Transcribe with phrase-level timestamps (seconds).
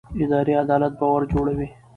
[0.23, 1.67] اداري عدالت باور جوړوي